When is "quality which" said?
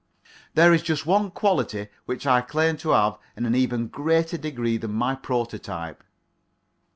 1.29-2.25